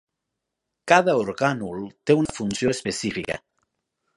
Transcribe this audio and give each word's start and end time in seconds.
Cada 0.91 1.15
orgànul 1.25 1.83
té 2.09 2.15
una 2.23 2.35
funció 2.39 2.73
específica. 2.77 3.37